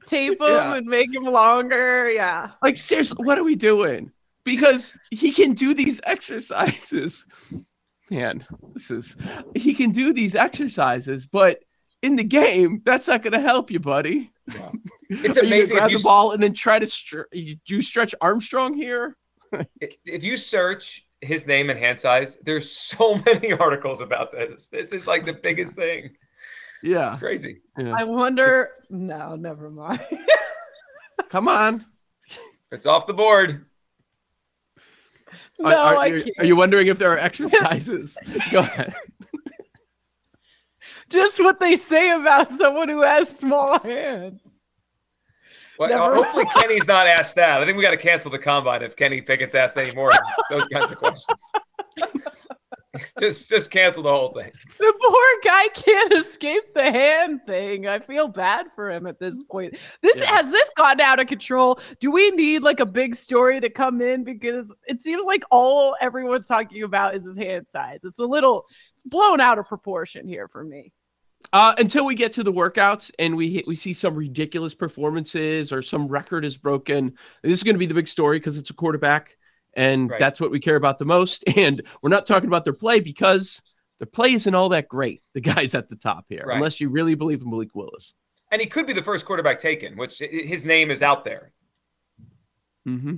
tape 0.06 0.32
him, 0.42 0.48
Yeah. 0.48 0.76
and 0.76 0.86
make 0.86 1.14
him 1.14 1.24
longer. 1.24 2.10
Yeah. 2.10 2.52
Like 2.62 2.78
seriously, 2.78 3.24
what 3.24 3.38
are 3.40 3.44
we 3.44 3.56
doing? 3.56 4.12
Because 4.44 4.94
he 5.12 5.32
can 5.32 5.54
do 5.54 5.74
these 5.74 6.02
exercises. 6.06 7.26
Man, 8.10 8.46
this 8.74 8.92
is 8.92 9.16
he 9.56 9.74
can 9.74 9.92
do 9.92 10.12
these 10.14 10.36
exercises, 10.36 11.26
but 11.26 11.60
in 12.02 12.16
the 12.16 12.24
game, 12.24 12.82
that's 12.84 13.08
not 13.08 13.22
going 13.22 13.34
to 13.34 13.40
help 13.40 13.70
you, 13.70 13.80
buddy. 13.80 14.32
It's 14.48 14.58
Are 14.58 14.74
you 15.10 15.28
gonna 15.34 15.48
amazing 15.48 15.78
if 15.78 15.82
grab 15.82 15.92
you 15.92 15.98
the 16.00 16.04
ball 16.04 16.32
and 16.32 16.42
then 16.42 16.52
try 16.54 16.80
to 16.80 16.88
str- 16.88 17.22
you 17.32 17.82
stretch 17.82 18.16
Armstrong 18.22 18.74
here. 18.74 19.16
If 19.80 20.24
you 20.24 20.36
search 20.36 21.06
his 21.22 21.46
name 21.48 21.70
and 21.70 21.78
hand 21.80 22.00
size, 22.00 22.38
there's 22.44 22.70
so 22.72 23.16
many 23.26 23.54
articles 23.54 24.02
about 24.02 24.32
this. 24.32 24.68
This 24.68 24.92
is 24.92 25.08
like 25.08 25.26
the 25.26 25.34
biggest 25.34 25.76
thing. 25.76 26.12
Yeah, 26.84 27.10
It's 27.10 27.18
crazy. 27.18 27.62
yeah. 27.78 27.94
I 27.96 28.04
wonder. 28.04 28.72
No, 28.90 29.36
never 29.36 29.70
mind. 29.70 30.02
come 31.30 31.48
on. 31.48 31.86
It's 32.72 32.86
off 32.88 33.06
the 33.06 33.14
board. 33.14 33.66
no, 35.60 35.70
are, 35.70 35.96
are 35.96 35.98
I 35.98 36.06
you, 36.08 36.24
can't. 36.24 36.36
are 36.40 36.46
you 36.46 36.56
wondering 36.56 36.88
if 36.88 36.98
there 36.98 37.12
are 37.12 37.18
exercises? 37.20 38.18
Go 38.52 38.60
ahead. 38.60 38.96
Just 41.10 41.40
what 41.44 41.60
they 41.60 41.76
say 41.76 42.10
about 42.12 42.54
someone 42.54 42.88
who 42.90 43.02
has 43.04 43.28
small 43.30 43.78
hands. 43.80 44.40
Well, 45.82 45.92
uh, 45.92 45.98
Never- 46.10 46.16
hopefully 46.16 46.46
Kenny's 46.60 46.88
not 46.88 47.08
asked 47.08 47.34
that. 47.38 47.60
I 47.60 47.66
think 47.66 47.76
we 47.76 47.82
got 47.82 47.90
to 47.90 47.98
cancel 47.98 48.30
the 48.30 48.38
combine 48.38 48.84
if 48.84 48.96
Kenny 48.96 49.20
Pickett's 49.20 49.56
asked 49.56 49.78
any 49.78 49.92
more 49.96 50.10
of 50.12 50.18
those 50.52 50.68
kinds 50.68 50.92
of 50.92 51.00
questions. 51.00 51.52
just 53.20 53.50
just 53.50 53.72
cancel 53.72 54.04
the 54.04 54.12
whole 54.12 54.32
thing. 54.32 54.52
The 54.78 54.94
poor 55.02 55.26
guy 55.44 55.70
can't 55.70 56.14
escape 56.14 56.72
the 56.76 56.84
hand 56.84 57.40
thing. 57.48 57.88
I 57.88 57.98
feel 57.98 58.28
bad 58.28 58.68
for 58.76 58.92
him 58.92 59.08
at 59.08 59.18
this 59.18 59.42
point. 59.50 59.76
This 60.04 60.18
Yeah. 60.18 60.26
has 60.26 60.52
this 60.52 60.70
gotten 60.78 61.02
out 61.02 61.20
of 61.20 61.26
control. 61.26 61.80
Do 62.00 62.12
we 62.12 62.30
need 62.30 62.62
like 62.62 62.80
a 62.80 62.86
big 62.86 63.16
story 63.16 63.60
to 63.60 63.70
come 63.72 64.02
in 64.04 64.24
because 64.24 64.72
it 64.86 65.02
seems 65.02 65.26
like 65.26 65.44
all 65.50 65.96
everyone's 66.00 66.46
talking 66.48 66.84
about 66.84 67.16
is 67.16 67.26
his 67.26 67.38
hand 67.38 67.68
size. 67.68 68.02
It's 68.04 68.20
a 68.20 68.26
little 68.26 68.66
it's 68.98 69.06
blown 69.06 69.42
out 69.42 69.58
of 69.58 69.66
proportion 69.66 70.28
here 70.28 70.48
for 70.48 70.64
me. 70.64 70.92
Uh, 71.54 71.76
until 71.78 72.06
we 72.06 72.16
get 72.16 72.32
to 72.34 72.44
the 72.44 72.54
workouts 72.54 73.12
and 73.20 73.36
we 73.36 73.50
hit, 73.52 73.68
we 73.68 73.76
see 73.76 73.94
some 73.94 74.16
ridiculous 74.16 74.74
performances 74.74 75.72
or 75.74 75.82
some 75.82 76.08
record 76.08 76.46
is 76.46 76.58
broken. 76.58 77.14
This 77.44 77.54
is 77.58 77.64
going 77.64 77.76
to 77.76 77.80
be 77.80 77.86
the 77.86 77.94
big 77.94 78.08
story 78.08 78.40
because 78.40 78.58
it's 78.58 78.70
a 78.70 78.74
quarterback, 78.74 79.38
and 79.74 80.10
Right. 80.10 80.20
that's 80.20 80.40
what 80.40 80.52
we 80.52 80.60
care 80.60 80.76
about 80.78 80.98
the 80.98 81.06
most. 81.06 81.44
And 81.58 81.82
we're 82.02 82.10
not 82.10 82.26
talking 82.26 82.48
about 82.48 82.64
their 82.64 82.74
play 82.74 83.00
because 83.00 83.62
the 84.00 84.06
play 84.06 84.34
isn't 84.34 84.56
all 84.56 84.70
that 84.70 84.88
great. 84.88 85.22
The 85.34 85.42
guys 85.42 85.76
at 85.76 85.90
the 85.90 85.96
top 85.96 86.26
here, 86.30 86.44
Right. 86.46 86.56
unless 86.56 86.80
you 86.80 86.90
really 86.90 87.16
believe 87.16 87.42
in 87.42 87.50
Malik 87.50 87.76
Willis. 87.76 88.14
And 88.52 88.60
he 88.62 88.68
could 88.68 88.86
be 88.88 88.94
the 88.94 89.04
first 89.04 89.26
quarterback 89.26 89.60
taken, 89.60 89.96
which 89.98 90.20
his 90.20 90.66
name 90.66 90.92
is 90.92 91.02
out 91.04 91.24
there. 91.24 91.54
Mm-hmm. 92.88 93.18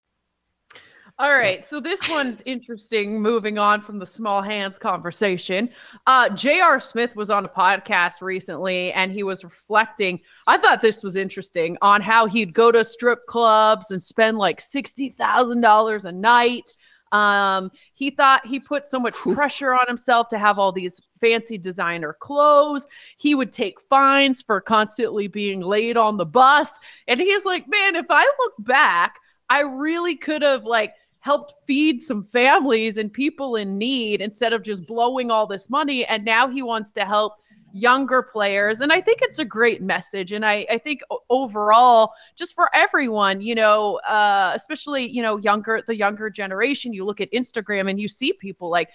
All 1.21 1.29
right, 1.29 1.63
so 1.63 1.79
this 1.79 2.09
one's 2.09 2.41
interesting. 2.47 3.21
Moving 3.21 3.59
on 3.59 3.81
from 3.81 3.99
the 3.99 4.07
small 4.07 4.41
hands 4.41 4.79
conversation, 4.79 5.69
uh, 6.07 6.29
J.R. 6.29 6.79
Smith 6.79 7.15
was 7.15 7.29
on 7.29 7.45
a 7.45 7.47
podcast 7.47 8.23
recently, 8.23 8.91
and 8.93 9.11
he 9.11 9.21
was 9.21 9.43
reflecting. 9.43 10.19
I 10.47 10.57
thought 10.57 10.81
this 10.81 11.03
was 11.03 11.15
interesting 11.15 11.77
on 11.83 12.01
how 12.01 12.25
he'd 12.25 12.55
go 12.55 12.71
to 12.71 12.83
strip 12.83 13.27
clubs 13.27 13.91
and 13.91 14.01
spend 14.01 14.39
like 14.39 14.59
sixty 14.59 15.09
thousand 15.09 15.61
dollars 15.61 16.05
a 16.05 16.11
night. 16.11 16.73
Um, 17.11 17.69
he 17.93 18.09
thought 18.09 18.47
he 18.47 18.59
put 18.59 18.87
so 18.87 18.99
much 18.99 19.13
pressure 19.13 19.75
on 19.75 19.85
himself 19.87 20.27
to 20.29 20.39
have 20.39 20.57
all 20.57 20.71
these 20.71 20.99
fancy 21.19 21.59
designer 21.59 22.17
clothes. 22.19 22.87
He 23.17 23.35
would 23.35 23.51
take 23.51 23.79
fines 23.79 24.41
for 24.41 24.59
constantly 24.59 25.27
being 25.27 25.61
late 25.61 25.97
on 25.97 26.17
the 26.17 26.25
bus, 26.25 26.79
and 27.07 27.19
he's 27.19 27.45
like, 27.45 27.67
"Man, 27.67 27.95
if 27.95 28.07
I 28.09 28.23
look 28.23 28.53
back." 28.57 29.19
I 29.51 29.63
really 29.63 30.15
could 30.15 30.43
have 30.43 30.63
like 30.63 30.93
helped 31.21 31.53
feed 31.65 32.01
some 32.01 32.23
families 32.23 32.97
and 32.97 33.11
people 33.11 33.55
in 33.55 33.77
need 33.77 34.21
instead 34.21 34.53
of 34.53 34.63
just 34.63 34.85
blowing 34.85 35.31
all 35.31 35.47
this 35.47 35.69
money. 35.69 36.05
And 36.05 36.25
now 36.25 36.49
he 36.49 36.61
wants 36.61 36.91
to 36.93 37.05
help 37.05 37.35
younger 37.73 38.21
players. 38.21 38.81
And 38.81 38.91
I 38.91 38.99
think 38.99 39.19
it's 39.21 39.39
a 39.39 39.45
great 39.45 39.81
message. 39.81 40.33
And 40.33 40.45
I, 40.45 40.67
I 40.69 40.77
think 40.77 41.01
overall, 41.29 42.11
just 42.35 42.53
for 42.53 42.69
everyone, 42.75 43.39
you 43.39 43.55
know, 43.55 43.95
uh, 44.07 44.51
especially, 44.55 45.07
you 45.07 45.21
know, 45.21 45.37
younger, 45.37 45.81
the 45.87 45.95
younger 45.95 46.29
generation, 46.29 46.91
you 46.91 47.05
look 47.05 47.21
at 47.21 47.31
Instagram 47.31 47.89
and 47.89 47.99
you 47.99 48.09
see 48.09 48.33
people 48.33 48.69
like, 48.69 48.89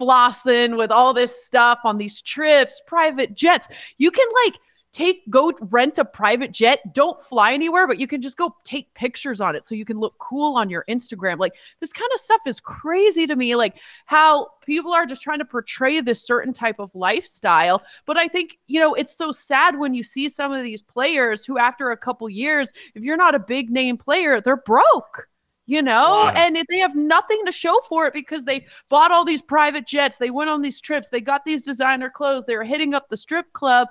flossing 0.00 0.76
with 0.76 0.90
all 0.90 1.14
this 1.14 1.44
stuff 1.44 1.78
on 1.84 1.98
these 1.98 2.20
trips, 2.20 2.82
private 2.86 3.34
jets. 3.34 3.68
You 3.98 4.10
can 4.10 4.26
like 4.44 4.58
take 4.94 5.28
go 5.28 5.52
rent 5.60 5.98
a 5.98 6.04
private 6.04 6.52
jet. 6.52 6.94
Don't 6.94 7.20
fly 7.20 7.52
anywhere 7.52 7.86
but 7.86 7.98
you 7.98 8.06
can 8.06 8.22
just 8.22 8.38
go 8.38 8.54
take 8.64 8.94
pictures 8.94 9.40
on 9.40 9.56
it 9.56 9.66
so 9.66 9.74
you 9.74 9.84
can 9.84 9.98
look 9.98 10.16
cool 10.18 10.56
on 10.56 10.70
your 10.70 10.84
instagram. 10.88 11.38
Like 11.38 11.54
this 11.80 11.92
kind 11.92 12.10
of 12.14 12.20
stuff 12.20 12.40
is 12.46 12.60
crazy 12.60 13.26
to 13.26 13.36
me 13.36 13.56
like 13.56 13.76
how 14.06 14.48
people 14.64 14.92
are 14.92 15.04
just 15.04 15.20
trying 15.20 15.40
to 15.40 15.44
portray 15.44 16.00
this 16.00 16.24
certain 16.24 16.52
type 16.52 16.76
of 16.78 16.94
lifestyle. 16.94 17.82
But 18.06 18.16
i 18.16 18.28
think 18.28 18.58
you 18.68 18.80
know 18.80 18.94
it's 18.94 19.16
so 19.16 19.32
sad 19.32 19.78
when 19.78 19.94
you 19.94 20.02
see 20.02 20.28
some 20.28 20.52
of 20.52 20.62
these 20.62 20.82
players 20.82 21.44
who 21.44 21.58
after 21.58 21.90
a 21.90 21.96
couple 21.96 22.30
years 22.30 22.72
if 22.94 23.02
you're 23.02 23.16
not 23.16 23.34
a 23.34 23.40
big 23.40 23.70
name 23.70 23.96
player 23.96 24.40
they're 24.40 24.56
broke 24.56 25.28
you 25.66 25.82
know? 25.82 26.30
And 26.34 26.56
if 26.56 26.66
they 26.66 26.78
have 26.78 26.94
nothing 26.94 27.42
to 27.46 27.52
show 27.52 27.80
for 27.88 28.06
it 28.06 28.12
because 28.12 28.44
they 28.44 28.66
bought 28.88 29.10
all 29.10 29.24
these 29.24 29.42
private 29.42 29.86
jets 29.86 30.18
they 30.18 30.30
went 30.30 30.50
on 30.50 30.62
these 30.62 30.80
trips 30.80 31.08
they 31.08 31.20
got 31.20 31.44
these 31.44 31.64
designer 31.64 32.10
clothes 32.10 32.44
they 32.44 32.56
were 32.56 32.64
hitting 32.64 32.94
up 32.94 33.08
the 33.08 33.16
strip 33.16 33.52
club 33.52 33.88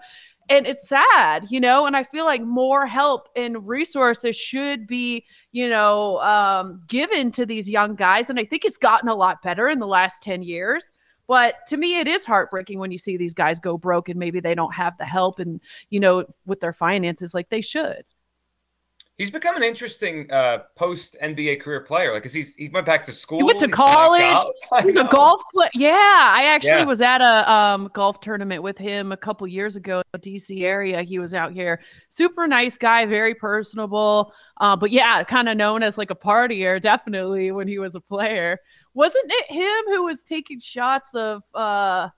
and 0.49 0.67
it's 0.67 0.87
sad 0.87 1.45
you 1.49 1.59
know 1.59 1.85
and 1.85 1.95
i 1.95 2.03
feel 2.03 2.25
like 2.25 2.41
more 2.41 2.85
help 2.85 3.29
and 3.35 3.67
resources 3.67 4.35
should 4.35 4.85
be 4.87 5.25
you 5.51 5.69
know 5.69 6.19
um, 6.19 6.81
given 6.87 7.31
to 7.31 7.45
these 7.45 7.69
young 7.69 7.95
guys 7.95 8.29
and 8.29 8.39
i 8.39 8.45
think 8.45 8.65
it's 8.65 8.77
gotten 8.77 9.09
a 9.09 9.15
lot 9.15 9.41
better 9.41 9.69
in 9.69 9.79
the 9.79 9.87
last 9.87 10.21
10 10.23 10.43
years. 10.43 10.93
But 11.25 11.65
to 11.67 11.77
me 11.77 11.99
it 11.99 12.07
is 12.07 12.25
heartbreaking 12.25 12.79
when 12.79 12.91
you 12.91 12.97
see 12.97 13.15
these 13.15 13.33
guys 13.33 13.59
go 13.59 13.77
broke 13.77 14.09
and 14.09 14.19
maybe 14.19 14.41
they 14.41 14.53
don't 14.53 14.73
have 14.73 14.97
the 14.97 15.05
help 15.05 15.39
and 15.39 15.61
you 15.89 15.99
know 15.99 16.25
with 16.45 16.59
their 16.59 16.73
finances 16.73 17.33
like 17.33 17.49
they 17.49 17.61
should 17.61 18.03
He's 19.19 19.29
become 19.29 19.55
an 19.55 19.61
interesting 19.63 20.29
uh, 20.31 20.59
post 20.75 21.15
NBA 21.21 21.61
career 21.61 21.81
player. 21.81 22.11
like 22.13 22.23
because 22.23 22.33
he's 22.33 22.55
he 22.55 22.69
went 22.69 22.87
back 22.87 23.03
to 23.03 23.11
school. 23.11 23.37
He 23.37 23.43
went 23.43 23.59
to 23.59 23.67
he's 23.67 23.75
college. 23.75 24.43
He's 24.83 24.95
a 24.95 25.03
golf 25.03 25.39
player. 25.53 25.69
Yeah, 25.75 25.91
I 26.35 26.45
actually 26.45 26.71
Yeah. 26.79 26.85
was 26.85 26.99
at 26.99 27.21
a 27.21 27.51
um, 27.51 27.91
golf 27.93 28.21
tournament 28.21 28.63
with 28.63 28.75
him 28.77 29.11
a 29.11 29.17
couple 29.17 29.45
years 29.45 29.75
ago 29.75 29.99
in 29.99 30.19
the 30.19 30.35
DC 30.35 30.63
area. 30.63 31.03
He 31.03 31.19
was 31.19 31.35
out 31.35 31.53
here. 31.53 31.81
Super 32.09 32.47
nice 32.47 32.75
guy, 32.75 33.05
very 33.05 33.35
personable. 33.35 34.33
Uh, 34.59 34.75
but 34.75 34.89
yeah, 34.89 35.23
kind 35.23 35.47
of 35.47 35.57
known 35.57 35.83
as 35.83 35.95
like 35.95 36.09
a 36.09 36.15
partier, 36.15 36.81
definitely 36.81 37.51
when 37.51 37.67
he 37.67 37.77
was 37.77 37.93
a 37.93 38.01
player. 38.01 38.57
Wasn't 38.95 39.25
it 39.31 39.51
him 39.51 39.93
who 39.93 40.05
was 40.05 40.23
taking 40.23 40.59
shots 40.59 41.13
of 41.13 41.43
uh, 41.53 42.09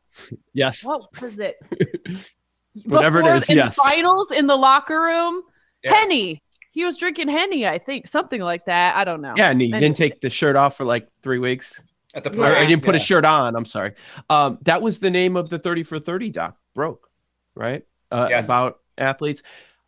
Yes. 0.53 0.81
what 0.85 1.01
was 1.21 1.37
it? 1.39 1.57
Whatever 2.85 3.19
it 3.19 3.23
Before- 3.23 3.35
is, 3.37 3.49
in 3.49 3.57
yes. 3.57 3.75
The 3.75 3.81
finals 3.83 4.27
in 4.31 4.47
the 4.47 4.55
locker 4.55 5.01
room. 5.01 5.41
Yeah. 5.83 5.93
Henny. 5.95 6.41
He 6.75 6.83
was 6.83 6.97
drinking 6.97 7.29
Henny, 7.29 7.65
I 7.65 7.79
think, 7.79 8.05
something 8.05 8.41
like 8.41 8.65
that. 8.65 8.95
I 8.97 9.03
don't 9.05 9.21
know. 9.21 9.33
Yeah, 9.37 9.49
and 9.49 9.59
he 9.61 9.67
Anyway. 9.67 9.79
didn't 9.79 9.95
take 9.97 10.19
the 10.21 10.29
shirt 10.29 10.55
off 10.57 10.75
for 10.77 10.83
like 10.85 11.07
three 11.23 11.39
weeks. 11.39 11.81
at 12.13 12.23
the 12.23 12.29
Yeah. 12.31 12.35
Or 12.45 12.49
parade. 12.53 12.61
he 12.61 12.67
didn't 12.67 12.83
put 12.85 12.95
Yeah. 12.95 13.01
a 13.01 13.03
shirt 13.03 13.25
on. 13.25 13.55
I'm 13.57 13.65
sorry. 13.65 13.93
Um, 14.29 14.57
that 14.61 14.81
was 14.81 14.99
the 14.99 15.09
name 15.09 15.35
of 15.35 15.49
the 15.49 15.59
30 15.59 15.83
for 15.83 15.99
30 15.99 16.29
doc. 16.29 16.57
Broke, 16.73 17.09
right? 17.55 17.83
Uh, 18.09 18.27
Yes. 18.29 18.45
About 18.45 18.79
athletes. 18.97 19.43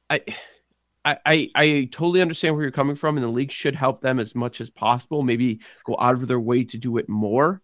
I, 0.10 0.20
I, 1.06 1.18
I, 1.26 1.50
I 1.56 1.90
totally 1.90 2.22
understand 2.22 2.56
where 2.56 2.64
you're 2.64 2.72
coming 2.74 2.98
from, 2.98 3.16
and 3.16 3.24
the 3.24 3.30
league 3.30 3.52
should 3.52 3.76
help 3.76 4.02
them 4.02 4.20
as 4.20 4.36
much 4.36 4.60
as 4.60 4.70
possible. 4.70 5.24
Maybe 5.24 5.62
go 5.86 5.96
out 6.00 6.16
of 6.16 6.28
their 6.28 6.40
way 6.42 6.66
to 6.66 6.78
do 6.78 6.98
it 6.98 7.08
more. 7.08 7.62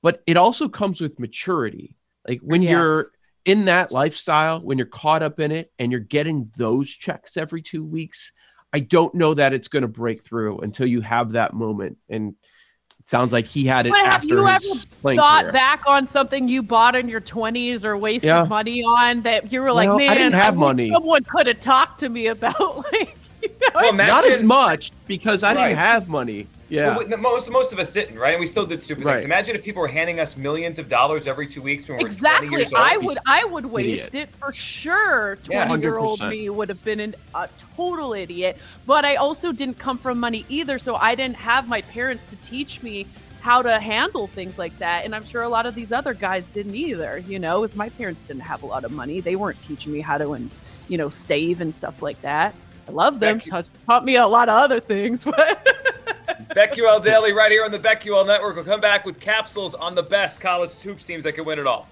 But 0.00 0.22
it 0.28 0.36
also 0.36 0.68
comes 0.68 1.00
with 1.00 1.18
maturity. 1.18 1.96
Like 2.28 2.38
when 2.42 2.62
you're 2.62 2.98
Yes. 2.98 3.10
In 3.48 3.64
that 3.64 3.90
lifestyle, 3.90 4.60
when 4.60 4.76
you're 4.78 4.86
caught 4.86 5.22
up 5.22 5.40
in 5.40 5.50
it, 5.50 5.72
and 5.78 5.90
you're 5.90 6.00
getting 6.00 6.50
those 6.56 6.90
checks 6.90 7.36
every 7.36 7.62
two 7.62 7.84
weeks, 7.84 8.32
I 8.74 8.80
don't 8.80 9.14
know 9.14 9.32
that 9.34 9.54
it's 9.54 9.68
going 9.68 9.82
to 9.82 9.88
break 9.88 10.22
through 10.22 10.58
until 10.58 10.86
you 10.86 11.00
have 11.00 11.32
that 11.32 11.54
moment. 11.54 11.96
And 12.10 12.34
it 13.00 13.08
sounds 13.08 13.32
like 13.32 13.46
he 13.46 13.64
had 13.64 13.86
it 13.86 13.92
But 13.92 14.04
have 14.04 14.14
after 14.16 14.28
you 14.28 14.46
his 14.46 14.86
ever 15.06 15.16
thought 15.16 15.40
career. 15.44 15.52
back 15.52 15.82
on 15.86 16.06
something 16.06 16.46
you 16.48 16.62
bought 16.62 16.94
in 16.94 17.08
your 17.08 17.22
20s 17.22 17.84
or 17.84 17.96
wasted 17.96 18.28
Yeah. 18.28 18.44
money 18.44 18.82
on 18.82 19.22
that 19.22 19.50
you 19.50 19.62
were 19.62 19.72
like, 19.72 19.86
Well, 19.88 20.10
I 20.10 20.14
didn't 20.14 20.34
have 20.34 20.54
wish 20.54 20.60
money." 20.60 20.90
Someone 20.92 21.24
could 21.34 21.46
have 21.46 21.60
talked 21.60 22.00
to 22.00 22.10
me 22.10 22.26
about 22.26 22.76
like, 22.92 23.16
you 23.42 23.48
know, 23.48 23.80
Well, 23.80 23.94
Not 23.94 24.26
as 24.26 24.42
much 24.42 24.92
because 25.06 25.42
I 25.42 25.54
Right. 25.54 25.68
didn't 25.68 25.78
have 25.78 26.08
money. 26.10 26.46
Yeah. 26.70 26.96
Well, 26.96 27.06
we- 27.08 27.16
most 27.16 27.50
most 27.50 27.72
of 27.72 27.78
us 27.78 27.92
didn't, 27.92 28.18
right? 28.18 28.32
And 28.34 28.40
we 28.40 28.46
still 28.46 28.66
did 28.66 28.80
stupid 28.82 29.04
Right. 29.04 29.14
things. 29.14 29.24
Imagine 29.24 29.56
if 29.56 29.62
people 29.64 29.80
were 29.80 29.88
handing 29.88 30.20
us 30.20 30.36
millions 30.36 30.78
of 30.78 30.88
dollars 30.88 31.26
every 31.26 31.46
two 31.46 31.62
weeks 31.62 31.88
when 31.88 31.98
we 31.98 32.04
were 32.04 32.10
20 32.10 32.14
exactly. 32.16 32.48
years 32.50 32.72
old. 32.72 32.82
I 32.84 32.96
would 32.98 33.18
I 33.26 33.44
would 33.50 33.66
waste 33.66 34.08
Idiot. 34.08 34.14
it 34.14 34.36
for 34.36 34.52
sure. 34.52 35.38
Yeah. 35.48 35.64
20 35.66 35.82
year 35.82 35.98
old 35.98 36.20
me 36.20 36.50
would 36.50 36.68
have 36.68 36.82
been 36.84 37.00
an, 37.00 37.14
a 37.34 37.48
total 37.76 38.12
idiot. 38.12 38.58
But 38.86 39.04
I 39.04 39.16
also 39.16 39.52
didn't 39.52 39.78
come 39.78 39.98
from 39.98 40.18
money 40.20 40.44
either, 40.48 40.78
so 40.78 40.96
I 40.96 41.14
didn't 41.14 41.36
have 41.36 41.68
my 41.68 41.80
parents 41.82 42.26
to 42.26 42.36
teach 42.36 42.82
me 42.82 43.06
how 43.40 43.62
to 43.62 43.78
handle 43.80 44.26
things 44.26 44.58
like 44.58 44.76
that. 44.78 45.04
And 45.04 45.14
I'm 45.14 45.24
sure 45.24 45.42
a 45.42 45.48
lot 45.48 45.64
of 45.64 45.74
these 45.74 45.92
other 45.92 46.12
guys 46.12 46.50
didn't 46.50 46.74
either, 46.74 47.22
you 47.26 47.38
know, 47.38 47.62
as 47.64 47.76
my 47.76 47.88
parents 47.88 48.24
didn't 48.24 48.42
have 48.42 48.62
a 48.62 48.66
lot 48.66 48.84
of 48.84 48.90
money. 48.90 49.20
They 49.20 49.36
weren't 49.36 49.62
teaching 49.62 49.92
me 49.92 50.00
how 50.00 50.18
to 50.18 50.32
and 50.32 50.50
you 50.88 50.96
know, 50.98 51.08
save 51.08 51.60
and 51.60 51.74
stuff 51.74 52.02
like 52.02 52.20
that. 52.22 52.54
I 52.88 52.92
love 52.92 53.20
them. 53.20 53.36
Becky- 53.38 53.50
Taught, 53.50 53.66
taught 53.86 54.04
me 54.04 54.16
a 54.16 54.26
lot 54.26 54.48
of 54.48 54.54
other 54.56 54.80
things, 54.80 55.22
but 55.36 55.66
BetQL 56.54 57.02
Daily 57.04 57.32
right 57.32 57.52
here 57.52 57.64
on 57.64 57.70
the 57.70 57.78
BetQL 57.78 58.26
Network. 58.26 58.56
We'll 58.56 58.64
come 58.64 58.80
back 58.80 59.04
with 59.04 59.20
capsules 59.20 59.74
on 59.74 59.94
the 59.94 60.02
best 60.02 60.40
college 60.40 60.72
hoops 60.72 61.04
teams 61.04 61.24
that 61.24 61.32
can 61.32 61.44
win 61.44 61.58
it 61.58 61.66
all. 61.66 61.86